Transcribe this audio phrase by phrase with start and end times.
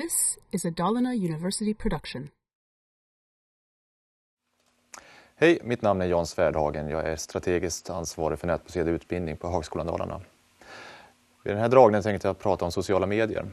[0.00, 2.28] This is a Dalarna University production.
[5.36, 6.88] Hej, mitt namn är Jan Svärdhagen.
[6.88, 10.20] Jag är strategiskt ansvarig för nätbaserad utbildning på Högskolan Dalarna.
[11.44, 13.46] Vid den här dragningen tänkte jag prata om sociala medier.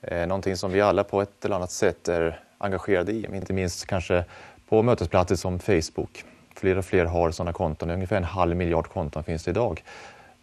[0.00, 3.86] Eh, någonting som vi alla på ett eller annat sätt är engagerade i, inte minst
[3.86, 4.24] kanske
[4.68, 6.24] på mötesplatser som Facebook.
[6.54, 9.84] Fler och fler har sådana konton, ungefär en halv miljard konton finns det idag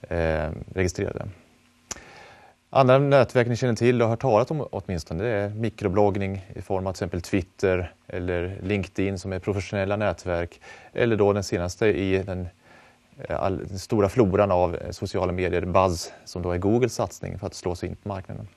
[0.02, 1.30] eh, registrerade.
[2.72, 6.62] Andra nätverk ni känner till och har hört talat om åtminstone det är mikrobloggning i
[6.62, 10.62] form av till exempel Twitter eller LinkedIn som är professionella nätverk
[10.94, 12.48] eller då den senaste i den,
[13.18, 17.40] eh, all, den stora floran av eh, sociala medier, Buzz, som då är Googles satsning
[17.40, 18.48] för att slå sig in på marknaden.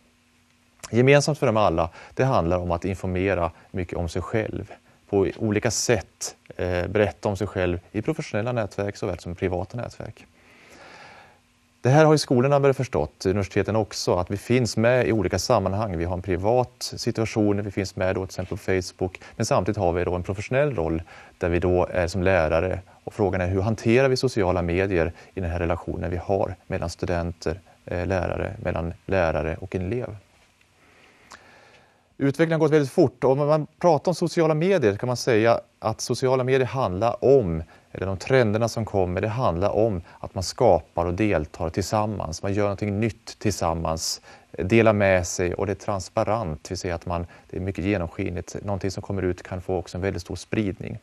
[0.90, 4.72] Gemensamt för dem alla, det handlar om att informera mycket om sig själv
[5.08, 10.26] på olika sätt eh, berätta om sig själv i professionella nätverk såväl som privata nätverk.
[11.82, 15.38] Det här har ju skolorna börjat förstått, universiteten också, att vi finns med i olika
[15.38, 15.96] sammanhang.
[15.96, 19.78] Vi har en privat situation, vi finns med då till exempel på Facebook, men samtidigt
[19.78, 21.02] har vi då en professionell roll
[21.38, 22.80] där vi då är som lärare.
[23.04, 26.90] Och frågan är hur hanterar vi sociala medier i den här relationen vi har mellan
[26.90, 30.16] studenter, eh, lärare, mellan lärare och en elev.
[32.22, 35.60] Utvecklingen har gått väldigt fort och om man pratar om sociala medier kan man säga
[35.78, 40.42] att sociala medier handlar om, eller de trenderna som kommer, det handlar om att man
[40.42, 42.42] skapar och deltar tillsammans.
[42.42, 44.20] Man gör någonting nytt tillsammans,
[44.50, 48.56] delar med sig och det är transparent, vi ser att man, det är mycket genomskinligt.
[48.64, 50.98] Någonting som kommer ut kan få också en väldigt stor spridning.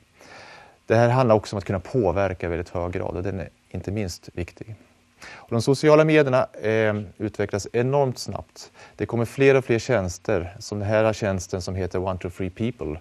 [0.86, 3.50] Det här handlar också om att kunna påverka i väldigt hög grad och den är
[3.70, 4.76] inte minst viktig.
[5.28, 8.72] Och de sociala medierna eh, utvecklas enormt snabbt.
[8.96, 12.50] Det kommer fler och fler tjänster, som den här tjänsten som heter One to Free
[12.50, 13.00] People,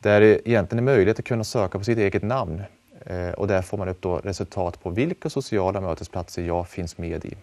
[0.00, 2.62] där det egentligen är möjligt att kunna söka på sitt eget namn
[3.06, 7.24] eh, och där får man upp då resultat på vilka sociala mötesplatser jag finns med
[7.24, 7.34] i.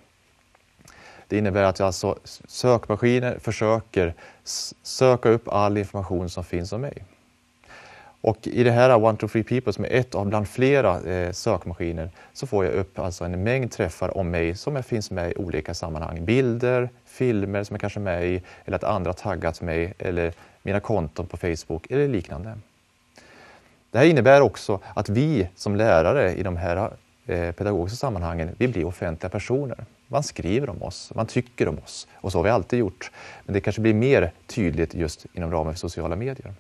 [1.27, 2.17] Det innebär att alltså
[2.47, 4.13] sökmaskiner försöker
[4.83, 7.03] söka upp all information som finns om mig.
[8.25, 11.31] Och i det här One to Free People som är ett av bland flera eh,
[11.31, 15.35] sökmaskiner så får jag upp alltså en mängd träffar om mig som finns med i
[15.35, 16.25] olika sammanhang.
[16.25, 20.33] Bilder, filmer som jag kanske är med i eller att andra taggat mig eller
[20.63, 22.57] mina konton på Facebook eller liknande.
[23.91, 26.91] Det här innebär också att vi som lärare i de här
[27.25, 29.85] eh, pedagogiska sammanhangen, vi blir offentliga personer.
[30.07, 33.11] Man skriver om oss, man tycker om oss och så har vi alltid gjort.
[33.45, 36.53] Men det kanske blir mer tydligt just inom ramen för sociala medier.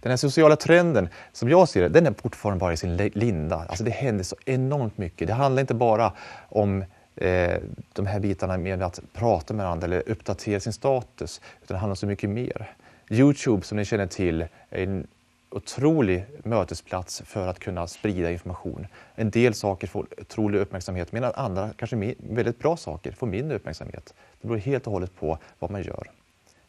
[0.00, 3.64] Den här sociala trenden, som jag ser det, den är fortfarande bara i sin linda.
[3.68, 5.28] Alltså det händer så enormt mycket.
[5.28, 6.12] Det handlar inte bara
[6.48, 6.84] om
[7.16, 7.54] eh,
[7.92, 11.92] de här bitarna med att prata med varandra eller uppdatera sin status, utan det handlar
[11.92, 12.74] om så mycket mer.
[13.10, 15.06] Youtube, som ni känner till, är en
[15.50, 18.86] otrolig mötesplats för att kunna sprida information.
[19.14, 24.14] En del saker får otrolig uppmärksamhet medan andra, kanske väldigt bra saker, får mindre uppmärksamhet.
[24.40, 26.10] Det beror helt och hållet på vad man gör.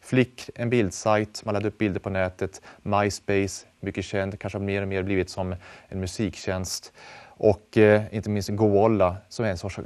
[0.09, 2.61] Flick, en bildsajt, man laddar upp bilder på nätet.
[2.83, 5.55] MySpace, mycket känd, kanske har mer och mer blivit som
[5.87, 6.93] en musiktjänst.
[7.27, 9.79] Och eh, inte minst Goalla som är en sorts,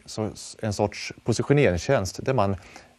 [0.61, 2.55] en sorts positioneringstjänst där man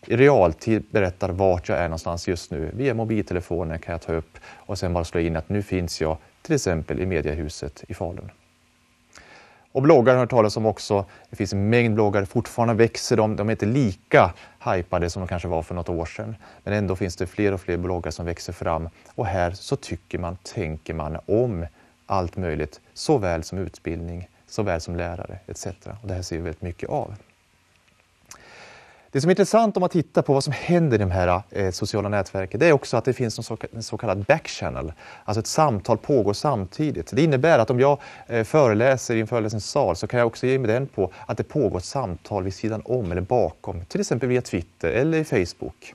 [0.07, 2.71] i realtid berättar vart jag är någonstans just nu.
[2.75, 6.17] Via mobiltelefonen kan jag ta upp och sen bara slå in att nu finns jag
[6.43, 8.31] till exempel i Mediahuset i Falun.
[9.75, 11.05] Och bloggar har jag hört talas om också.
[11.31, 13.37] Det finns en mängd bloggar, fortfarande växer de.
[13.37, 16.37] De är inte lika hypade som de kanske var för något år sedan.
[16.65, 18.89] Men ändå finns det fler och fler bloggar som växer fram.
[19.15, 21.67] Och här så tycker man, tänker man om
[22.07, 25.67] allt möjligt, såväl som utbildning, såväl som lärare etc.
[26.03, 27.15] Och det här ser vi väldigt mycket av.
[29.15, 31.71] Det som är intressant om man tittar på vad som händer i de här eh,
[31.71, 34.93] sociala nätverken, det är också att det finns en så, en så kallad backchannel.
[35.25, 37.11] Alltså ett samtal pågår samtidigt.
[37.17, 40.59] Det innebär att om jag eh, föreläser i en föreläsningssal så kan jag också ge
[40.59, 44.29] mig den på att det pågår ett samtal vid sidan om eller bakom, till exempel
[44.29, 45.95] via Twitter eller i Facebook.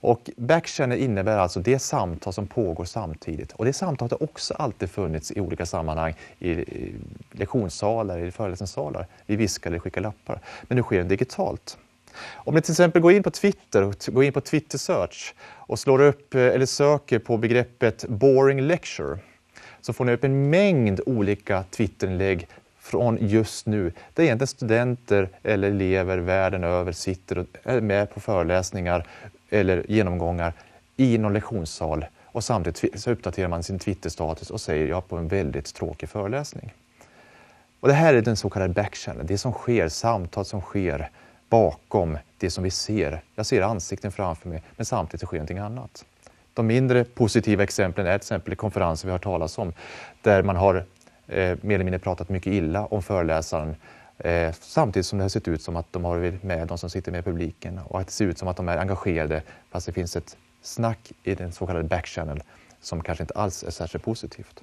[0.00, 3.52] Och backchannel innebär alltså det samtal som pågår samtidigt.
[3.52, 6.94] Och det samtalet har också alltid funnits i olika sammanhang, i, i
[7.32, 9.06] lektionssalar, i föreläsningssalar.
[9.26, 10.40] Vi viskar eller skickar lappar.
[10.62, 11.78] Men nu sker det digitalt.
[12.34, 15.78] Om ni till exempel går in på Twitter och går in på Twitter Search och
[15.78, 19.18] slår upp eh, eller söker på begreppet boring lecture
[19.80, 22.48] så får ni upp en mängd olika Twitterinlägg
[22.78, 23.92] från just nu.
[24.14, 29.06] Där egentligen studenter eller elever världen över sitter och är med på föreläsningar
[29.50, 30.52] eller genomgångar
[30.96, 35.28] i någon lektionssal och samtidigt så uppdaterar man sin Twitter-status och säger jag på en
[35.28, 36.72] väldigt tråkig föreläsning.
[37.80, 41.10] Och det här är den så kallade backchannel, det som sker, samtal som sker
[41.48, 43.22] bakom det som vi ser.
[43.34, 46.04] Jag ser ansikten framför mig, men samtidigt sker någonting annat.
[46.54, 49.72] De mindre positiva exemplen är till exempel konferenser vi har talat om,
[50.22, 50.74] där man har
[51.26, 53.76] eh, mer eller mindre pratat mycket illa om föreläsaren
[54.18, 57.12] Eh, samtidigt som det har sett ut som att de har med de som sitter
[57.12, 59.92] med i publiken och att det ser ut som att de är engagerade fast det
[59.92, 62.42] finns ett snack i den så kallade backchannel
[62.80, 64.62] som kanske inte alls är särskilt positivt.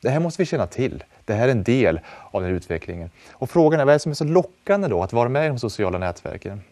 [0.00, 1.04] Det här måste vi känna till.
[1.24, 2.00] Det här är en del
[2.30, 3.10] av den här utvecklingen.
[3.30, 5.48] Och frågan är vad är det som är så lockande då att vara med i
[5.48, 6.62] de sociala nätverken?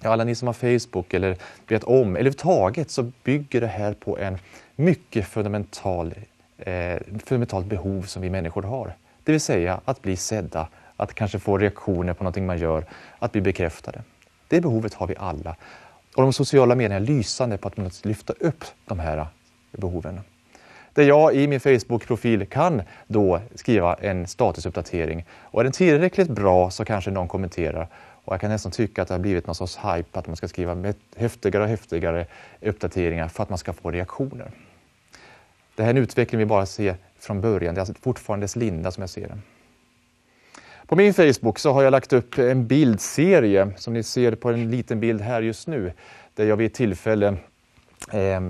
[0.00, 1.36] Ja, alla ni som har Facebook eller
[1.68, 4.38] vet om, eller överhuvudtaget så bygger det här på en
[4.76, 6.14] mycket fundamental,
[6.58, 8.94] eh, fundamentalt behov som vi människor har.
[9.24, 12.84] Det vill säga att bli sedda, att kanske få reaktioner på någonting man gör,
[13.18, 14.02] att bli bekräftade.
[14.48, 15.56] Det behovet har vi alla.
[16.16, 19.26] Och de sociala medierna är lysande på att lyfta upp de här
[19.72, 20.20] behoven.
[20.94, 25.24] Där jag i min Facebook-profil kan då skriva en statusuppdatering.
[25.30, 27.88] Och är den tillräckligt bra så kanske någon kommenterar.
[28.24, 30.48] Och jag kan nästan tycka att det har blivit någon sorts hype att man ska
[30.48, 32.26] skriva häftigare och häftigare
[32.60, 34.50] uppdateringar för att man ska få reaktioner.
[35.76, 37.74] Det här är en utveckling vi bara ser från början.
[37.74, 39.42] Det är alltså fortfarande dess linda som jag ser den.
[40.86, 44.70] På min Facebook så har jag lagt upp en bildserie som ni ser på en
[44.70, 45.92] liten bild här just nu.
[46.34, 47.36] Där jag vid ett tillfälle
[48.12, 48.40] eh,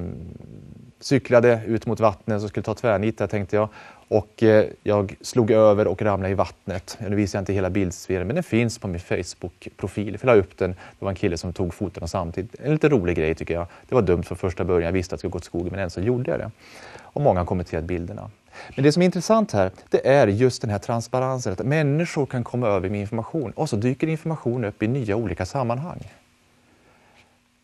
[1.04, 3.68] cyklade ut mot vattnet och skulle ta tvärnit där tänkte jag.
[4.08, 6.98] Och eh, jag slog över och ramlade i vattnet.
[7.08, 10.18] Nu visar jag inte hela bildsfären men den finns på min Facebook-profil.
[10.20, 10.70] Jag la upp den.
[10.70, 12.54] Det var en kille som tog fotona samtidigt.
[12.60, 13.66] En lite rolig grej tycker jag.
[13.88, 14.86] Det var dumt från första början.
[14.86, 16.50] Jag visste att det skulle gå åt skogen men ändå så gjorde jag det.
[16.98, 18.30] Och många har kommenterat bilderna.
[18.76, 21.52] Men det som är intressant här, det är just den här transparensen.
[21.52, 25.46] Att människor kan komma över med information och så dyker information upp i nya olika
[25.46, 26.10] sammanhang.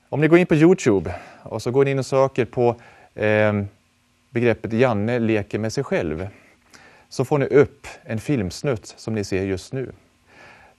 [0.09, 2.77] Om ni går in på Youtube och så går ni in och söker på
[3.15, 3.69] Ehm,
[4.31, 6.29] begreppet Janne leker med sig själv
[7.09, 9.93] så får ni upp en filmsnutt som ni ser just nu.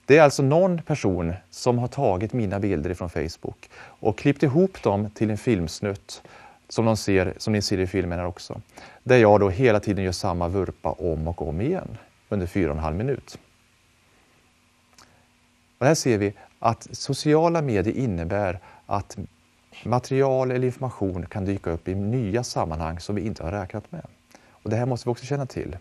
[0.06, 4.82] Det är alltså någon person som har tagit mina bilder från Facebook och klippt ihop
[4.82, 6.22] dem till en filmsnutt
[6.68, 8.60] som, de ser, som ni ser i filmen här också.
[9.02, 12.76] Där jag då hela tiden gör samma vurpa om och om igen under fyra och
[12.76, 13.38] en halv minut.
[15.78, 19.16] Och här ser vi att sociala medier innebär att
[19.84, 24.06] material eller information kan dyka upp i nya sammanhang som vi inte har räknat med.
[24.50, 25.76] Och Det här måste vi också känna till.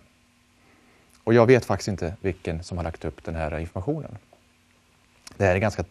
[1.24, 4.18] Och jag vet faktiskt inte vilken som har lagt upp den här informationen.
[5.38, 5.84] Det här är ganska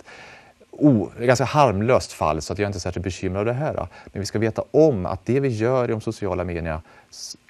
[0.71, 3.89] o, ganska harmlöst fall så att jag är inte särskilt bekymrad över det här.
[4.07, 6.83] Men vi ska veta om att det vi gör i de sociala medierna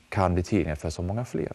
[0.09, 1.53] kan bli tillgängligt för så många fler.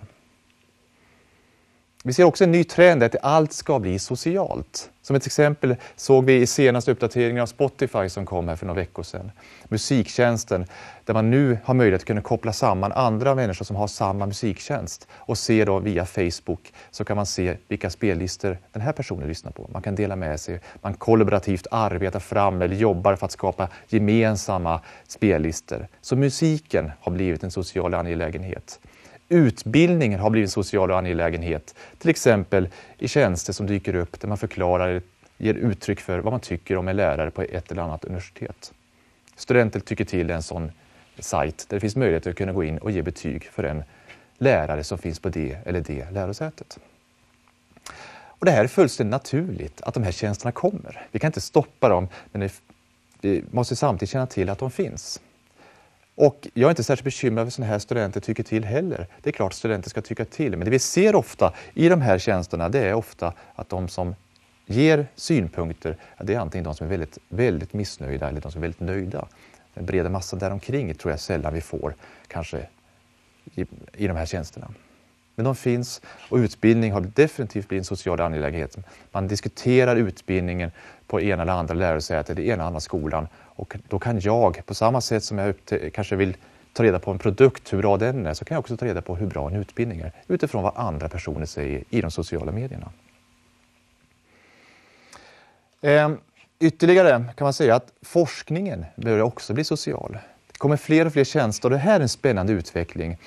[2.07, 4.90] Vi ser också en ny trend att allt ska bli socialt.
[5.02, 8.80] Som ett exempel såg vi i senaste uppdateringen av Spotify som kom här för några
[8.80, 9.31] veckor sedan.
[9.63, 10.66] Musiktjänsten,
[11.06, 15.07] där man nu har möjlighet att kunna koppla samman andra människor som har samma musiktjänst
[15.12, 19.51] och se då via Facebook så kan man se vilka spellistor den här personen lyssnar
[19.51, 19.69] på.
[19.74, 24.81] Man kan dela med sig, man kollaborativt arbetar fram eller jobbar för att skapa gemensamma
[25.08, 25.88] spellistor.
[26.01, 28.80] Så musiken har blivit en social angelägenhet.
[29.30, 34.38] Utbildningen har blivit en social angelägenhet, till exempel i tjänster som dyker upp där man
[34.38, 35.01] förklarar,
[35.38, 38.74] ger uttryck för vad man tycker om en lärare på ett eller annat universitet.
[39.36, 40.72] Studenter tycker till en sån
[41.19, 43.83] sajt där det finns möjlighet att kunna gå in och ge betyg för en
[44.38, 46.80] lärare som finns på det eller det lärosätet.
[48.27, 51.07] Och det här är fullständigt naturligt att de här tjänsterna kommer.
[51.12, 52.50] Vi kan inte stoppa dem, men
[53.22, 55.22] vi måste samtidigt känna till att de finns.
[56.15, 59.07] Och jag är inte särskilt bekymrad över sådana här studenter tycker till heller.
[59.21, 62.01] Det är klart att studenter ska tycka till, men det vi ser ofta i de
[62.01, 64.15] här tjänsterna det är ofta att de som
[64.65, 68.62] ger synpunkter, det är antingen de som är väldigt, väldigt missnöjda eller de som är
[68.62, 69.27] väldigt nöjda.
[69.74, 71.95] Den breda massan däromkring tror jag sällan vi får
[72.27, 72.67] kanske
[73.55, 74.74] i, i de här tjänsterna.
[75.36, 78.77] Men de finns och utbildning har definitivt blivit en social angelägenhet.
[79.12, 80.72] Man diskuterar utbildningen
[81.07, 84.74] på ena eller andra lärosätet, i ena eller andra skolan och då kan jag, på
[84.74, 85.55] samma sätt som jag
[85.93, 86.38] kanske vill
[86.74, 89.01] ta reda på en produkt, hur bra den är, så kan jag också ta reda
[89.01, 92.91] på hur bra en utbildning är utifrån vad andra personer säger i de sociala medierna.
[95.81, 96.17] Ehm,
[96.59, 100.17] ytterligare kan man säga att forskningen börjar också bli social.
[100.51, 103.17] Det kommer fler och fler tjänster och det här är en spännande utveckling.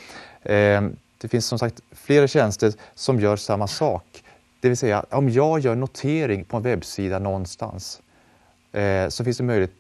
[0.42, 4.24] Ehm, det finns som sagt flera tjänster som gör samma sak.
[4.60, 8.00] Det vill säga, om jag gör notering på en webbsida någonstans
[8.72, 9.77] eh, så finns det möjlighet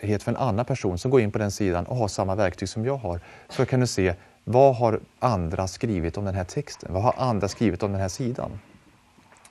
[0.00, 2.84] för en annan person som går in på den sidan och har samma verktyg som
[2.84, 3.20] jag har.
[3.48, 4.14] Så kan du se
[4.44, 6.92] vad har andra skrivit om den här texten?
[6.92, 8.50] Vad har andra skrivit om den här sidan?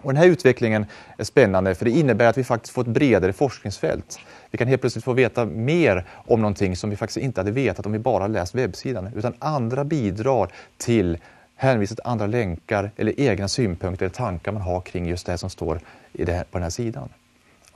[0.01, 0.85] Och den här utvecklingen
[1.17, 4.19] är spännande för det innebär att vi faktiskt får ett bredare forskningsfält.
[4.51, 7.85] Vi kan helt plötsligt få veta mer om någonting som vi faktiskt inte hade vetat
[7.85, 9.09] om vi bara läst webbsidan.
[9.15, 11.17] Utan andra bidrar till
[11.55, 15.49] hänvisa till andra länkar eller egna synpunkter eller tankar man har kring just det som
[15.49, 15.79] står
[16.13, 17.09] i det här, på den här sidan.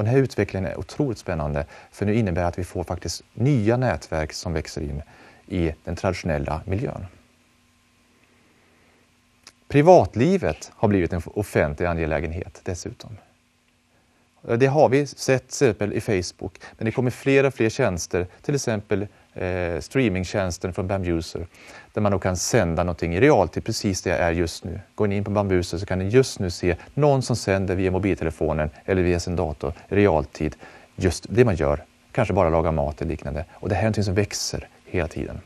[0.02, 3.78] Och den här utvecklingen är otroligt spännande för nu innebär att vi får faktiskt nya
[3.78, 5.02] nätverk som växer in
[5.48, 7.06] i den traditionella miljön.
[9.68, 13.18] Privatlivet har blivit en offentlig angelägenhet dessutom.
[14.42, 18.28] Det har vi sett till exempel i Facebook, men det kommer fler och fler tjänster,
[18.42, 21.48] till exempel eh, streamingtjänsten från Bambuser,
[21.94, 24.80] där man då kan sända någonting i realtid, precis det jag är just nu.
[24.96, 27.92] Går ni in på Bambuser så kan ni just nu se någon som sänder via
[27.92, 30.56] mobiltelefonen eller via sin dator i realtid,
[30.96, 33.46] just det man gör, kanske bara laga mat eller liknande.
[33.52, 35.42] Och det här är någonting som växer hela tiden.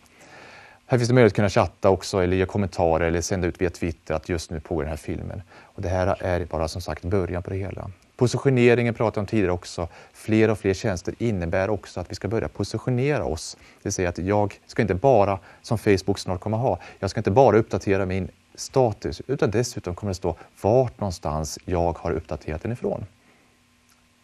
[0.87, 3.69] Här finns det möjlighet att kunna chatta också eller ge kommentarer eller sända ut via
[3.69, 5.41] Twitter att just nu pågår den här filmen.
[5.61, 7.91] Och det här är bara som sagt början på det hela.
[8.15, 9.87] Positioneringen pratade jag om tidigare också.
[10.13, 13.57] Fler och fler tjänster innebär också att vi ska börja positionera oss.
[13.59, 17.19] Det vill säga att jag ska inte bara, som Facebook snart kommer ha, jag ska
[17.19, 22.61] inte bara uppdatera min status utan dessutom kommer det stå vart någonstans jag har uppdaterat
[22.61, 23.05] den ifrån.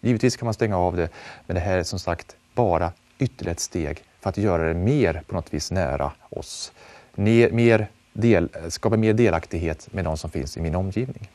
[0.01, 1.09] Givetvis kan man stänga av det,
[1.47, 5.23] men det här är som sagt bara ytterligare ett steg för att göra det mer
[5.27, 6.71] på något vis nära oss.
[7.15, 11.29] Mer del, skapa mer delaktighet med de som finns i min omgivning.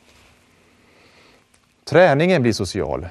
[1.89, 3.09] Träningen blir social.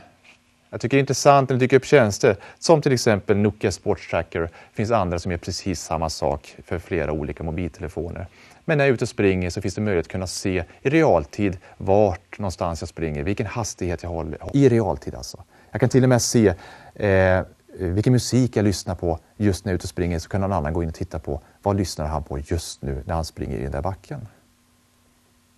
[0.70, 4.10] Jag tycker det är intressant när det dyker upp tjänster som till exempel Nokia Sports
[4.10, 4.42] Tracker.
[4.42, 8.28] Det finns andra som gör precis samma sak för flera olika mobiltelefoner.
[8.66, 10.90] Men när jag är ute och springer så finns det möjlighet att kunna se i
[10.90, 14.40] realtid vart någonstans jag springer, vilken hastighet jag håller.
[14.54, 15.44] I realtid alltså.
[15.72, 16.54] Jag kan till och med se
[16.96, 20.42] eh, vilken musik jag lyssnar på just när jag är ute och springer så kan
[20.42, 23.26] någon annan gå in och titta på vad lyssnar han på just nu när han
[23.26, 24.28] springer i den där backen.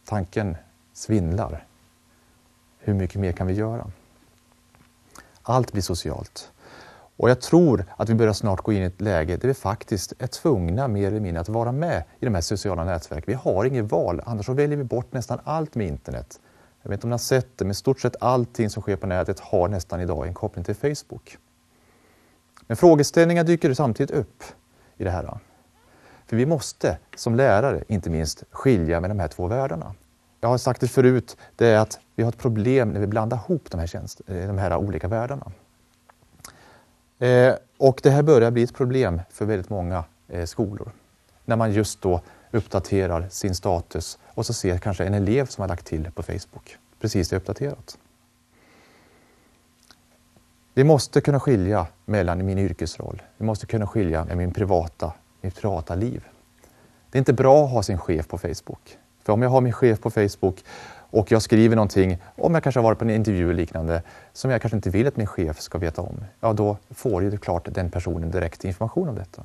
[0.05, 0.57] Tanken
[0.93, 1.63] svindlar.
[2.79, 3.91] Hur mycket mer kan vi göra?
[5.41, 6.51] Allt blir socialt.
[7.17, 10.13] Och jag tror att vi börjar snart gå in i ett läge där vi faktiskt
[10.19, 13.23] är tvungna mer eller mindre att vara med i de här sociala nätverken.
[13.27, 16.39] Vi har inget val, annars så väljer vi bort nästan allt med internet.
[16.81, 19.07] Jag vet inte om ni har sett det, men stort sett allting som sker på
[19.07, 21.37] nätet har nästan idag en koppling till Facebook.
[22.67, 24.43] Men frågeställningar dyker samtidigt upp
[24.97, 25.39] i det här.
[26.25, 29.93] För vi måste som lärare, inte minst, skilja med de här två världarna.
[30.41, 33.37] Jag har sagt det förut, det är att vi har ett problem när vi blandar
[33.37, 35.51] ihop de här, tjänst, eh, de här olika världarna.
[37.19, 40.91] Eh, och det här börjar bli ett problem för väldigt många eh, skolor.
[41.45, 42.21] När man just då
[42.51, 46.77] uppdaterar sin status och så ser kanske en elev som har lagt till på Facebook
[47.01, 47.97] precis det uppdaterat.
[50.73, 55.55] Vi måste kunna skilja mellan min yrkesroll, vi måste kunna skilja med min privata, mitt
[55.55, 56.23] privata liv.
[57.09, 58.97] Det är inte bra att ha sin chef på Facebook.
[59.23, 60.63] För om jag har min chef på Facebook
[61.17, 64.01] och jag skriver någonting, om jag kanske har varit på en intervju eller liknande,
[64.33, 67.37] som jag kanske inte vill att min chef ska veta om, ja då får ju
[67.37, 69.41] klart den personen direkt information om detta.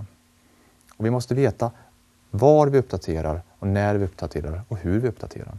[0.96, 1.70] Och vi måste veta
[2.30, 5.58] var vi uppdaterar och när vi uppdaterar och hur vi uppdaterar.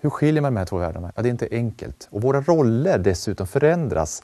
[0.00, 1.12] Hur skiljer man de här två världarna?
[1.16, 2.08] Ja, det är inte enkelt.
[2.10, 4.22] Och våra roller dessutom förändras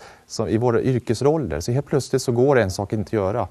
[0.48, 1.60] i våra yrkesroller.
[1.60, 3.48] Så helt plötsligt så går en sak inte att göra.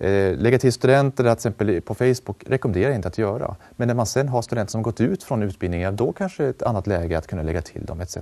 [0.00, 3.56] Eh, lägga till studenter att exempel på Facebook rekommenderar jag inte att göra.
[3.76, 6.86] Men när man sen har studenter som gått ut från utbildningen, då kanske ett annat
[6.86, 8.16] läge att kunna lägga till dem etc.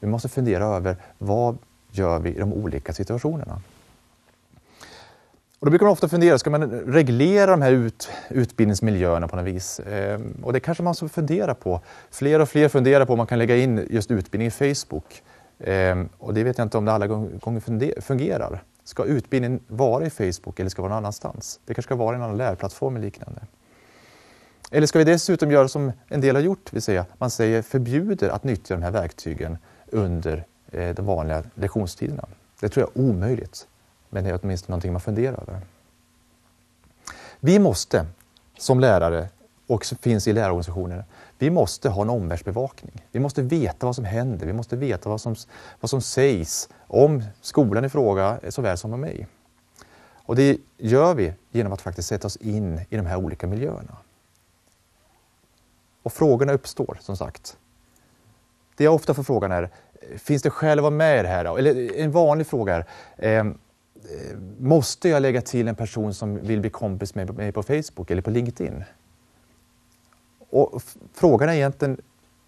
[0.00, 1.58] Vi måste fundera över vad
[1.90, 3.60] gör vi i de olika situationerna?
[5.58, 9.44] Och då brukar man ofta fundera, ska man reglera de här ut, utbildningsmiljöerna på något
[9.44, 9.80] vis?
[9.80, 11.80] Eh, och det kanske man ska fundera på.
[12.10, 15.22] Fler och fler funderar på om man kan lägga in just utbildning i Facebook.
[15.58, 18.62] Eh, och det vet jag inte om det alla gånger fungerar.
[18.84, 21.60] Ska utbildningen vara i Facebook eller ska vara någon annanstans?
[21.64, 23.40] Det kanske ska vara en annan lärplattform eller liknande.
[24.70, 28.28] Eller ska vi dessutom göra som en del har gjort, vill säga man säger förbjuder
[28.28, 32.28] att nyttja de här verktygen under eh, de vanliga lektionstiderna.
[32.60, 33.68] Det tror jag är omöjligt,
[34.10, 35.60] men det är åtminstone någonting man funderar över.
[37.40, 38.06] Vi måste
[38.58, 39.28] som lärare
[39.66, 41.04] och som finns i lärarorganisationer,
[41.38, 43.06] vi måste ha en omvärldsbevakning.
[43.12, 45.36] Vi måste veta vad som händer, vi måste veta vad som,
[45.80, 49.26] vad som sägs om skolan i fråga eh, såväl som om mig.
[50.28, 53.96] Och det gör vi genom att faktiskt sätta oss in i de här olika miljöerna.
[56.02, 57.56] Och frågorna uppstår som sagt.
[58.76, 61.28] Det jag ofta får frågan är, eh, finns det skäl att vara med i det
[61.28, 61.58] här?
[61.58, 62.84] Eller eh, en vanlig fråga
[63.16, 63.44] är, eh,
[64.58, 68.22] måste jag lägga till en person som vill bli kompis med mig på Facebook eller
[68.22, 68.84] på LinkedIn?
[70.50, 70.82] Och
[71.14, 72.00] frågan är egentligen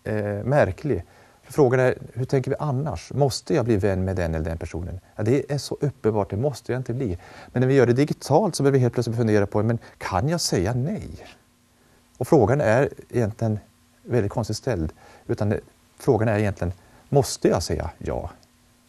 [0.05, 1.05] eh, märklig.
[1.43, 3.13] Frågan är, hur tänker vi annars?
[3.13, 5.01] Måste jag bli vän med den eller den personen?
[5.17, 7.19] Ja, det är så uppenbart, det måste jag inte bli.
[7.53, 10.29] Men när vi gör det digitalt så behöver vi helt plötsligt fundera på, men kan
[10.29, 11.09] jag säga nej?
[12.19, 13.59] Och frågan är egentligen
[14.03, 14.93] väldigt konstigt ställd.
[15.27, 15.55] Utan
[15.99, 16.73] frågan är egentligen,
[17.09, 18.31] måste jag säga ja?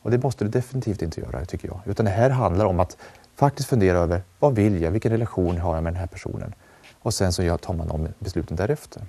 [0.01, 1.79] Och det måste du definitivt inte göra, tycker jag.
[1.85, 2.97] Utan det här handlar om att
[3.35, 4.91] faktiskt fundera över, vad vill jag?
[4.91, 6.53] Vilken relation har jag med den här personen?
[7.01, 9.03] Och sen så tar man om besluten därefter.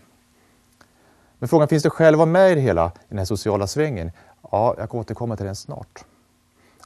[1.39, 3.67] Men frågan, finns det skäl att vara med i det hela, i den här sociala
[3.67, 4.11] svängen?
[4.51, 6.05] Ja, jag återkomma till den snart.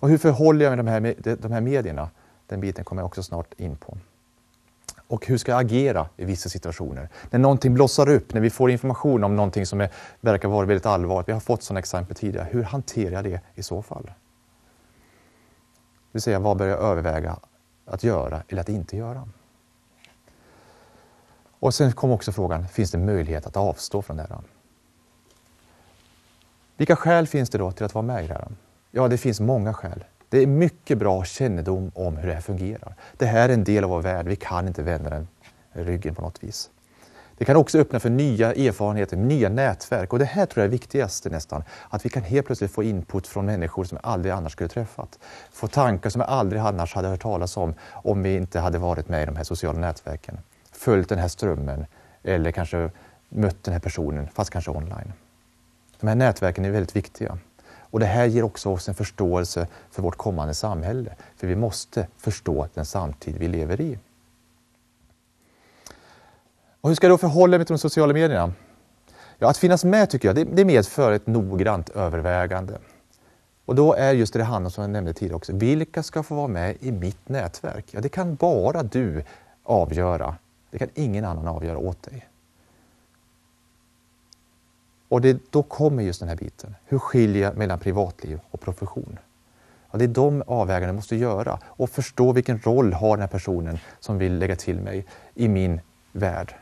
[0.01, 2.11] Och hur förhåller jag mig till de här, de här medierna?
[2.47, 3.99] Den biten kommer jag också snart in på.
[5.09, 7.09] Och hur ska jag agera i vissa situationer?
[7.31, 10.87] När någonting blossar upp, när vi får information om någonting som är, verkar vara väldigt
[10.87, 11.29] allvarligt.
[11.29, 12.49] Vi har fått sådana exempel tidigare.
[12.51, 14.03] Hur hanterar jag det i så fall?
[14.05, 14.13] Det
[16.13, 17.37] vill säga, vad bör jag överväga
[17.87, 19.29] att göra eller att inte göra?
[21.61, 24.29] Och sen kom också frågan, finns det möjlighet att avstå från det?
[26.77, 28.49] Vilka skäl finns det då till att vara med i det här?
[28.91, 30.05] Ja, det finns många skäl.
[30.29, 32.95] Det är mycket bra kännedom om hur det här fungerar.
[33.17, 35.29] Det här är en del av vår värld, vi kan inte vända den
[35.73, 36.71] ryggen på något vis.
[37.39, 40.71] Det kan också öppna för nya erfarenheter, nya nätverk och det här tror jag är
[40.71, 41.65] viktigaste nästan.
[41.91, 45.19] Att vi kan helt plötsligt få input från människor som jag aldrig annars skulle träffat.
[45.53, 49.09] Få tankar som jag aldrig annars hade hört talas om om vi inte hade varit
[49.09, 50.39] med i de här sociala nätverken.
[50.77, 51.87] Följt den här strömmen
[52.23, 52.91] eller kanske
[53.29, 55.13] mött den här personen, fast kanske online.
[56.01, 57.39] De här nätverken är väldigt viktiga.
[57.91, 61.15] Och det här ger också oss en förståelse för vårt kommande samhälle.
[61.37, 63.99] För vi måste förstå den samtid vi lever i.
[66.81, 68.53] Och hur ska jag då förhålla mig till de sociala medierna?
[69.39, 72.79] Ja, att finnas med tycker jag, det, det medför ett noggrant övervägande.
[73.65, 76.23] Och då är just det det handlar om, som jag nämnde tidigare också, vilka ska
[76.23, 77.85] få vara med i mitt nätverk?
[77.91, 79.25] Ja, det kan bara du
[79.63, 80.37] avgöra.
[80.71, 82.29] Det kan ingen annan avgöra åt dig.
[85.09, 86.75] Och det, då kommer just den här biten.
[86.85, 89.19] Hur skiljer jag mellan privatliv och profession?
[89.91, 93.29] Ja, det är de avväganden jag måste göra och förstå vilken roll har den här
[93.29, 95.81] personen som vill lägga till mig i min
[96.13, 96.55] värld.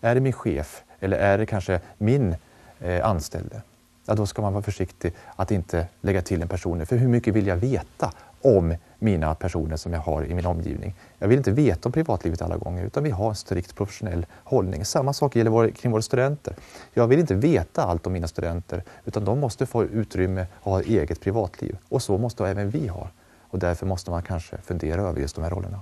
[0.00, 2.36] Är det min chef eller är det kanske min
[2.80, 3.62] eh, anställde?
[4.06, 6.86] Ja, då ska man vara försiktig att inte lägga till en person.
[6.86, 10.94] För hur mycket vill jag veta om mina personer som jag har i min omgivning.
[11.18, 14.84] Jag vill inte veta om privatlivet alla gånger utan vi har en strikt professionell hållning.
[14.84, 16.56] Samma sak gäller kring våra studenter.
[16.94, 20.82] Jag vill inte veta allt om mina studenter utan de måste få utrymme och ha
[20.82, 21.78] eget privatliv.
[21.88, 23.08] Och så måste även vi ha.
[23.40, 25.80] Och därför måste man kanske fundera över just de här rollerna.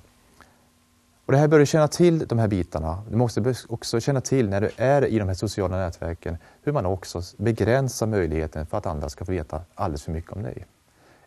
[1.27, 3.03] Och det här bör du känna till de här bitarna.
[3.11, 6.87] Du måste också känna till när du är i de här sociala nätverken hur man
[6.87, 10.67] också begränsar möjligheten för att andra ska få veta alldeles för mycket om dig.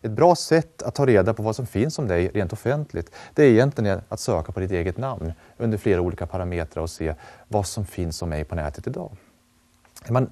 [0.02, 3.42] Ett bra sätt att ta reda på vad som finns om dig rent offentligt, det
[3.42, 7.14] är egentligen att söka på ditt eget namn under flera olika parametrar och se
[7.48, 9.16] vad som finns om mig på nätet idag.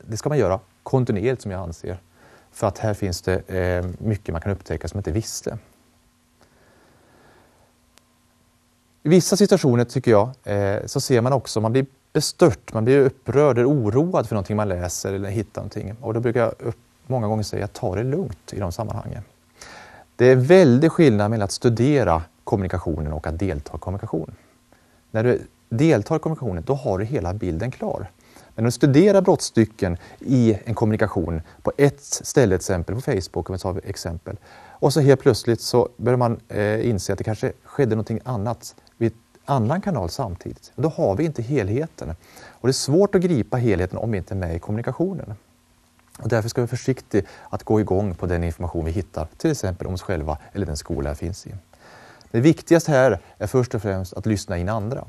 [0.07, 1.99] det ska man göra kontinuerligt som jag anser.
[2.53, 5.59] För att här finns det eh, mycket man kan upptäcka som man inte visste.
[9.03, 13.01] I vissa situationer tycker jag eh, så ser man också, man blir bestört, man blir
[13.01, 15.97] upprörd eller oroad för någonting man läser eller hittar någonting.
[16.01, 16.75] Och då brukar jag
[17.07, 19.23] många gånger säga, ta det lugnt i de sammanhangen.
[20.17, 24.35] Det är väldig skillnad mellan att studera kommunikationen och att delta i kommunikation.
[25.11, 28.11] När du deltar i kommunikationen, då har du hela bilden klar.
[28.55, 33.51] Men när du studerar brottstycken i en kommunikation på ett ställe, till exempel på Facebook,
[33.51, 34.37] om vi tar exempel,
[34.79, 38.75] och så helt plötsligt så börjar man eh, inse att det kanske skedde någonting annat
[38.97, 40.73] vid en annan kanal samtidigt.
[40.77, 42.15] Då har vi inte helheten.
[42.49, 45.35] Och det är svårt att gripa helheten om vi inte är med i kommunikationen.
[46.19, 49.51] Och därför ska vi vara försiktiga att gå igång på den information vi hittar, till
[49.51, 51.55] exempel om oss själva eller den skola jag finns i.
[52.31, 55.05] Det viktigaste här är först och främst att lyssna in andra.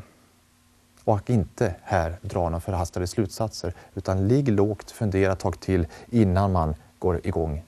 [1.04, 6.52] Och inte här dra några förhastade slutsatser, utan ligg lågt, fundera ett tag till innan
[6.52, 7.64] man går igång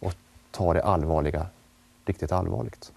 [0.00, 0.14] och
[0.50, 1.46] tar det allvarliga
[2.04, 2.92] riktigt allvarligt.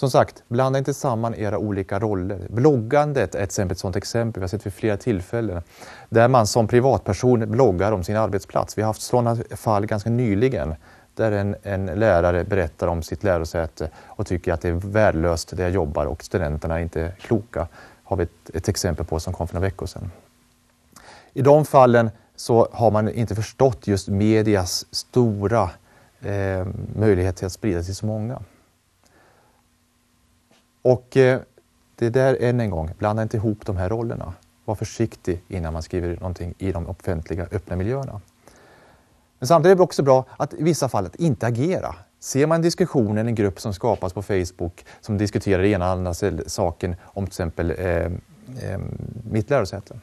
[0.00, 2.46] Som sagt, blanda inte samman era olika roller.
[2.48, 5.62] Bloggandet är ett, ett sådant exempel, vi har sett vid flera tillfällen,
[6.08, 8.78] där man som privatperson bloggar om sin arbetsplats.
[8.78, 10.74] Vi har haft sådana fall ganska nyligen
[11.14, 15.62] där en, en, lärare berättar om sitt lärosäte och tycker att det är värdelöst där
[15.62, 17.68] jag jobbar och studenterna är inte kloka.
[18.04, 20.10] har vi ett, ett exempel på som kom för några veckor sedan.
[21.32, 25.70] I de fallen så har man inte förstått just medias stora
[26.20, 28.42] eh, möjlighet till att sprida till så många.
[30.82, 31.40] Och eh,
[31.96, 34.32] det där, än en gång, blanda inte ihop de här rollerna.
[34.64, 38.20] Var försiktig innan man skriver någonting i de offentliga öppna miljöerna.
[39.38, 41.94] Men samtidigt är det också bra att i vissa fall att inte agera.
[42.20, 46.42] Ser man diskussionen i en grupp som skapas på Facebook som diskuterar ena eller andra
[46.46, 48.10] saken om till exempel eh, eh,
[49.30, 50.00] mitt lärosäte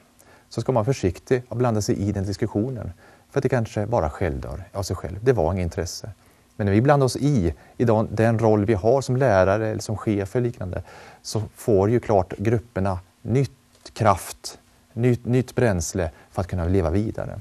[0.49, 2.91] så ska man vara försiktig och blanda sig i den diskussionen.
[3.29, 5.19] För att det kanske bara självdör av sig själv.
[5.23, 6.11] Det var inget intresse.
[6.57, 9.97] Men när vi blandar oss i, i den, roll vi har som lärare eller som
[9.97, 10.83] chef eller liknande,
[11.21, 13.51] så får ju klart grupperna nytt
[13.93, 14.59] kraft,
[14.93, 17.39] nytt, nytt bränsle för att kunna leva vidare.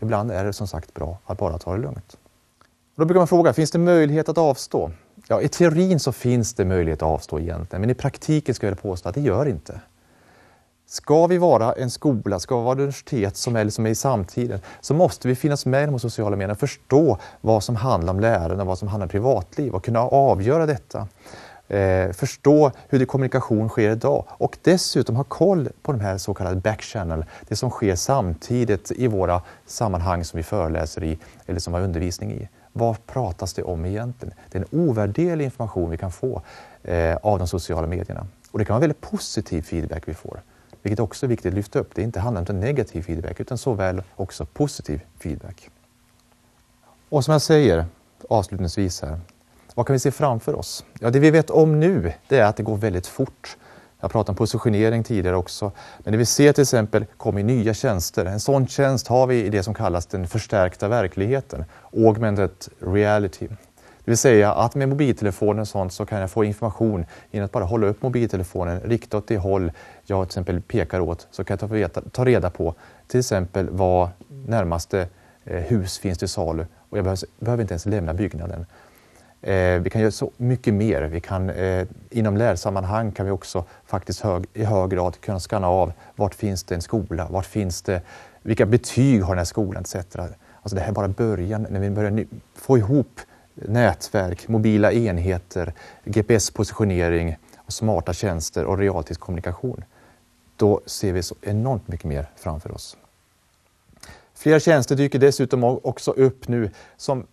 [0.00, 2.16] Ibland är det som sagt bra att bara ta det lugnt.
[2.94, 4.90] Då brukar man fråga, finns det möjlighet att avstå?
[5.28, 8.82] Ja, i teorin så finns det möjlighet att avstå egentligen, men i praktiken ska jag
[8.82, 9.80] påstå att det gör inte.
[10.86, 13.94] Ska vi vara en skola, ska vi vara ett universitet som är, som är i
[13.94, 18.20] samtiden, så måste vi finnas med i de sociala medierna, förstå vad som handlar om
[18.20, 21.08] lärande, vad som handlar om privatliv och kunna avgöra detta.
[21.68, 26.34] eh, förstå hur det kommunikation sker idag och dessutom ha koll på de här så
[26.34, 31.72] kallade backchannel, det som sker samtidigt i våra sammanhang som vi föreläser i eller som
[31.72, 32.48] vi har undervisning i.
[32.72, 34.34] Vad pratas det om egentligen?
[34.50, 36.42] Det är en ovärderlig information vi kan få
[36.82, 38.26] eh, av de sociala medierna.
[38.50, 40.40] Och det kan vara väldigt positiv feedback vi får,
[40.82, 41.94] vilket också är viktigt att lyfta upp.
[41.94, 45.70] Det inte handlar inte om negativ feedback utan såväl också positiv feedback.
[47.08, 47.86] Och som jag säger
[48.28, 49.20] avslutningsvis här,
[49.74, 50.84] vad kan vi se framför oss?
[51.00, 53.56] Ja, det vi vet om nu det är att det går väldigt fort.
[54.00, 55.72] Jag pratade om positionering tidigare också.
[55.98, 58.24] Men det vi ser till exempel kommer nya tjänster.
[58.24, 63.48] En sån tjänst har vi i det som kallas den förstärkta verkligheten, augmented reality.
[64.04, 67.52] Det vill säga att med mobiltelefonen och sånt så kan jag få information genom att
[67.52, 69.72] bara hålla upp mobiltelefonen, rikta åt det håll
[70.04, 72.74] jag till exempel pekar åt, så kan jag ta, veta, ta reda på
[73.06, 74.08] till exempel var
[74.46, 75.08] närmaste
[75.44, 78.66] eh, hus finns till salu och jag behöver, behöver inte ens lämna byggnaden.
[79.42, 81.02] Eh, vi kan göra så mycket mer.
[81.02, 85.68] Vi kan, eh, inom lärsammanhang kan vi också faktiskt hög, i hög grad kunna skanna
[85.68, 88.02] av vart finns det en skola, vart finns det,
[88.42, 89.94] vilka betyg har den här skolan etc.
[90.62, 93.20] Alltså det här är bara början när vi börjar få ihop
[93.54, 95.72] nätverk, mobila enheter,
[96.04, 97.36] GPS-positionering,
[97.68, 99.84] smarta tjänster och realtidskommunikation.
[100.56, 102.96] Då ser vi så enormt mycket mer framför oss.
[104.34, 107.26] Flera tjänster dyker dessutom också upp nu som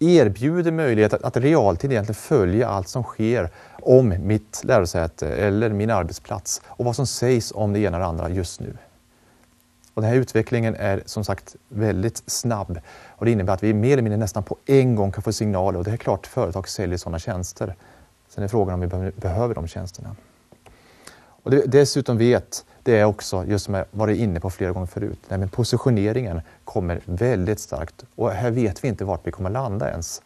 [0.00, 3.50] erbjuder möjlighet att, att realtid egentligen följa allt som sker
[3.82, 8.28] om mitt lärosäte eller min arbetsplats och vad som sägs om det ena eller andra
[8.28, 8.76] just nu.
[9.94, 13.92] Och den här utvecklingen är som sagt väldigt snabb och det innebär att vi mer
[13.92, 16.68] eller mindre nästan på en gång kan få signaler och det är klart att företag
[16.68, 17.74] säljer sådana tjänster.
[18.28, 20.16] Sen är frågan om vi behöver de tjänsterna.
[21.44, 24.86] Och det, dessutom vet det är också, just som jag varit inne på flera gånger
[24.86, 29.90] förut, men positioneringen kommer väldigt starkt och här vet vi inte vart vi kommer landa
[29.90, 30.22] ens.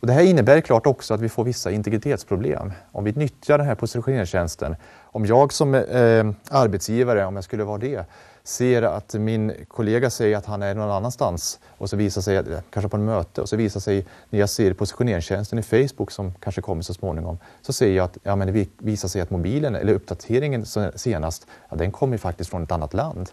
[0.00, 2.72] Och det här innebär klart också att vi får vissa integritetsproblem.
[2.92, 7.78] Om vi nyttjar den här positioneringstjänsten, om jag som eh, arbetsgivare, om jag skulle vara
[7.78, 8.04] det,
[8.48, 12.88] ser att min kollega säger att han är någon annanstans och så visar sig, kanske
[12.88, 16.62] på ett möte, och så visar sig när jag ser positioneringstjänsten i Facebook som kanske
[16.62, 19.94] kommer så småningom, så ser jag att ja, men det visar sig att mobilen eller
[19.94, 23.30] uppdateringen senast, ja, den kommer faktiskt från ett annat land.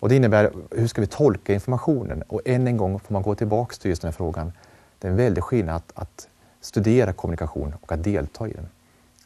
[0.00, 2.22] Och det innebär, hur ska vi tolka informationen?
[2.22, 4.52] Och än en gång får man gå tillbaks till just den här frågan.
[4.98, 6.28] Det är en väldig skillnad att, att
[6.60, 8.68] studera kommunikation och att delta i den.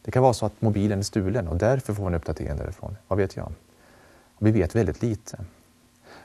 [0.03, 2.97] Det kan vara så att mobilen är stulen och därför får man uppdatering därifrån.
[3.09, 3.53] Vad vet jag?
[4.39, 5.39] Vi vet väldigt lite.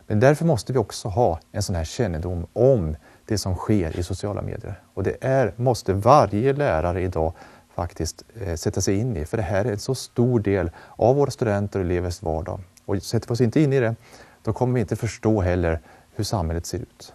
[0.08, 2.96] Men därför måste vi också ha en sån här kännedom om
[3.26, 4.82] det som sker i sociala medier.
[4.94, 7.34] Och det är, måste varje lärare idag
[7.76, 11.16] faktiskt eh, sätta sig in i, för det här är en så stor del av
[11.16, 12.60] våra studenter och elevers vardag.
[12.86, 13.96] Och sätter vi oss inte in i det,
[14.44, 15.80] då kommer vi inte förstå heller
[16.16, 17.14] hur samhället ser ut.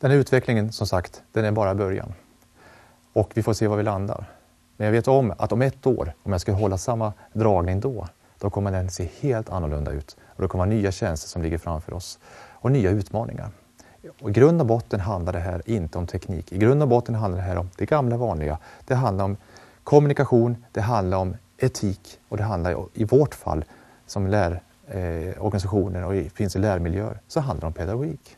[0.00, 2.12] Den här utvecklingen, som sagt, den är bara början.
[3.12, 4.24] Och vi får se var vi landar.
[4.76, 8.08] Men jag vet om att om ett år, om jag ska hålla samma dragning då,
[8.38, 10.16] då kommer den se helt annorlunda ut.
[10.36, 12.18] Och det kommer vara nya tjänster som ligger framför oss
[12.52, 13.50] och nya utmaningar.
[14.20, 16.52] Och I grund och botten handlar det här inte om teknik.
[16.52, 18.58] I grund och botten handlar det här om det gamla vanliga.
[18.84, 19.36] Det handlar om
[19.84, 23.64] kommunikation, det handlar om etik och det handlar i vårt fall
[24.06, 28.36] som lärorganisationer eh, och finns i lärmiljöer så handlar det om pedagogik.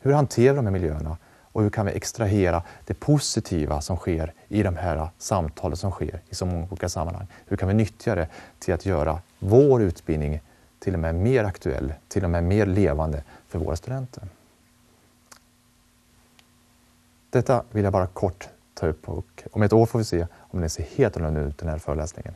[0.00, 1.16] Hur hanterar de här miljöerna
[1.58, 6.20] och hur kan vi extrahera det positiva som sker i de här samtalen som sker
[6.28, 7.26] i så många olika sammanhang?
[7.46, 10.40] Hur kan vi nyttja det till att göra vår utbildning
[10.78, 14.28] till och med mer aktuell, till och med mer levande för våra studenter?
[17.30, 20.60] Detta vill jag bara kort ta upp och om ett år får vi se om
[20.60, 22.34] den ser helt annorlunda ut den här föreläsningen.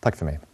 [0.00, 0.51] Tack för mig!